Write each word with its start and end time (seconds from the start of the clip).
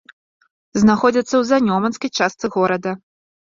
Знаходзяцца 0.83 1.27
ў 1.37 1.43
занёманскай 1.51 2.09
частцы 2.19 2.45
горада. 2.59 2.91